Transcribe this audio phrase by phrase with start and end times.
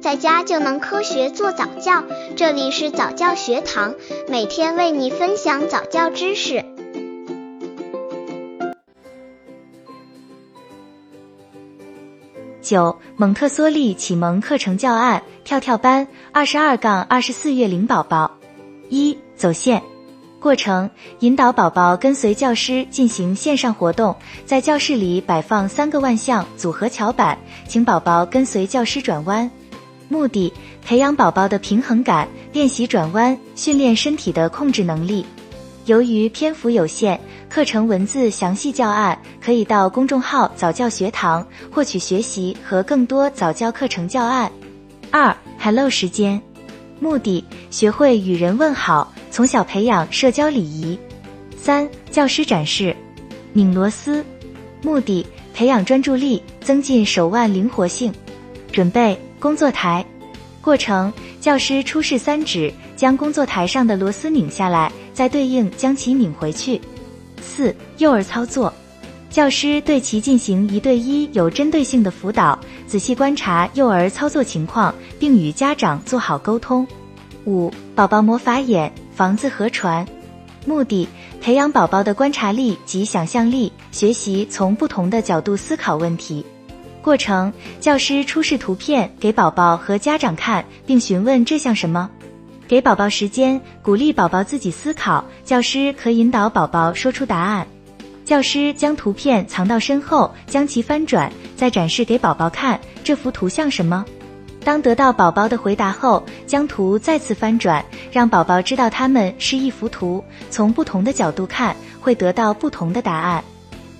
[0.00, 2.02] 在家就能科学做早教。
[2.34, 3.94] 这里是早教学堂，
[4.28, 6.64] 每天为你分享早教知识。
[12.62, 18.30] 九蒙特梭利启蒙课程教案跳跳班二十二杠二十四月龄宝宝
[18.88, 19.82] 一走线。
[20.38, 29.50] 过程：引导宝宝跟随教师进行线上活动，在教室里摆放三个万向组合桥板，请宝宝跟随教师转弯。
[30.10, 30.52] 目的：
[30.84, 35.24] 培养宝宝的平衡感，练习转弯，训练身体的控制能力。
[35.86, 37.16] 由于篇幅有限，
[37.48, 44.50] 课程文字详细教案可以到公众号早教学堂获取学习和更多早教课程教案。
[45.12, 46.42] 二，Hello 时间。
[46.98, 49.12] 目的：学会与人问好。
[49.30, 50.98] 从小培养社交礼仪。
[51.56, 52.96] 三、教师展示，
[53.52, 54.24] 拧螺丝，
[54.82, 58.12] 目的培养专注力，增进手腕灵活性。
[58.72, 60.04] 准备工作台，
[60.60, 66.80] 过程教师出示三指，将工作台上的螺丝拧下来，再对应将其拧回去。
[67.40, 68.72] 四、幼儿操作，
[69.30, 76.86] 教师对其进行一对一有针对性的辅导，仔细观察幼儿操作情况，并与家长做好沟通。
[77.46, 78.92] 五、宝宝魔法眼。
[79.12, 80.06] 房子和船，
[80.64, 81.06] 目的
[81.42, 86.42] 培养宝宝的观察力及想象力，学习从不同的角度思考问题。
[87.02, 92.10] 过程：教师出示图片给宝宝和家长看，并询问这像什么。
[92.68, 95.24] 给宝宝时间，鼓励宝宝自己思考。
[95.44, 97.66] 教师可引导宝宝说出答案。
[98.24, 102.78] 教师将图片藏到身后，将其翻转，再展示给宝宝看。
[103.02, 104.04] 这幅图像什么？
[104.62, 113.42] 当得到宝宝的回答后，将图再次翻转，让宝宝知道它们是一幅图，从不同的角度看会得到不同的答案。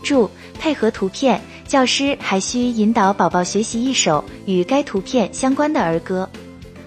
[0.03, 1.41] 注：配合图片，
[1.71, 6.29] 教师还需引导宝宝学习一首与该图片相关的儿歌。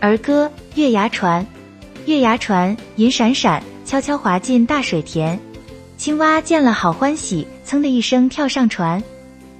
[0.02, 1.48] 儿歌：月牙船，
[2.06, 5.40] 月牙船，银闪闪，悄悄滑进大水田。
[5.96, 9.02] 青蛙见了好欢喜，噌的一声跳上船，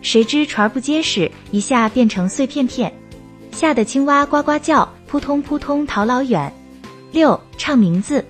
[0.02, 2.92] 谁知船不结实，一下变成碎片片。
[3.50, 6.52] 吓得青蛙呱呱叫，扑通扑通逃老远。
[7.14, 8.26] 六唱名字，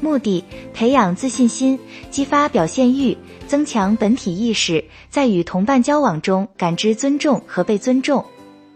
[0.00, 0.42] 目的
[0.74, 1.78] 培养自信心，
[2.10, 3.16] 激发表现欲，
[3.52, 8.24] 增强本体意识，在与同伴交往中感知尊重和被尊重。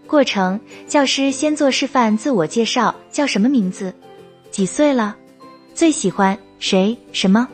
[0.06, 3.94] 过程：教师先做示范自我介绍，叫什么名字？
[4.50, 5.16] 几岁了？
[5.72, 6.94] 最喜欢谁？
[7.10, 7.48] 什么？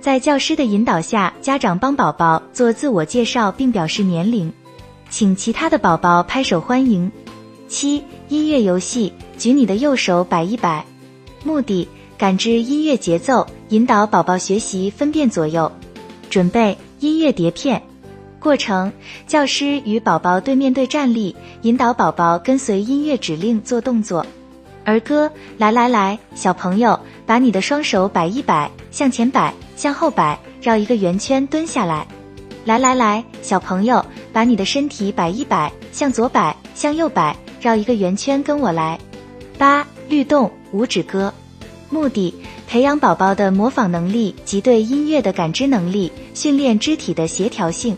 [0.00, 4.52] 在教师的引导下，家长帮宝宝做自我介绍并表示年龄，
[5.08, 7.10] 请其他的宝宝拍手欢迎。
[7.66, 10.86] 七音乐游戏，举你的右手摆一摆，
[11.42, 15.72] 目的感知音乐节奏，引导宝宝学习分辨左右。
[16.30, 17.82] 准备音乐碟片，
[18.38, 18.90] 过程
[19.26, 24.24] 教师与宝宝对面对站立，引导宝宝跟随音乐指令做动作。
[24.84, 32.06] 儿歌来来来，小朋友把你的双手摆一摆，向前摆，向后摆，绕一个圆圈蹲下来。
[32.64, 37.36] 来来来，小朋友把你的身体摆一摆，向左摆，向右摆。
[37.60, 38.98] 绕一个圆圈，跟我来。
[39.58, 41.30] 八律动五指歌，
[41.90, 42.34] 目的
[42.66, 47.96] 培养宝宝的模仿能力及对音乐的感知能力，训练肢体的协调性。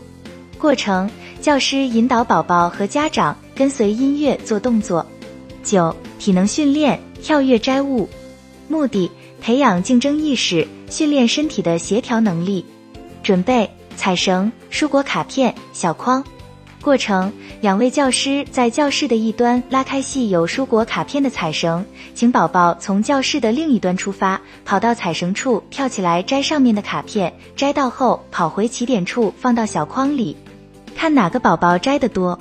[0.58, 1.10] 过程：
[1.40, 5.04] 教师引导宝宝和家长跟随音乐做动作。
[5.64, 8.08] 九体能训练跳跃摘物，
[8.68, 9.10] 目的
[9.40, 12.64] 培养竞争意识，训练身体的协调能力。
[13.22, 16.22] 准备彩绳、蔬果卡片、小筐。
[16.82, 30.36] 过程：两位教师在教室的一端拉开系有蔬果卡片的彩绳，请宝宝从教室的另一端出发，跑到彩绳处跳起来摘上面的卡片，摘到后跑回起点处放到小筐里，
[30.96, 32.38] 看哪个宝宝摘得多。